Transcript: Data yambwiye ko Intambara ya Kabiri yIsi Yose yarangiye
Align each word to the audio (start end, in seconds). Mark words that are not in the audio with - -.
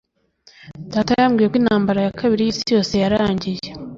Data 0.93 1.11
yambwiye 1.21 1.47
ko 1.51 1.55
Intambara 1.61 1.99
ya 2.05 2.15
Kabiri 2.19 2.41
yIsi 2.43 2.65
Yose 2.75 2.93
yarangiye 3.03 3.65